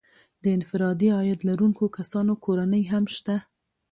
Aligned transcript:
د 0.43 0.43
انفرادي 0.57 1.09
عاید 1.17 1.39
لرونکو 1.49 1.83
کسانو 1.97 2.33
کورنۍ 2.45 2.83
هم 2.91 3.03
شته 3.15 3.35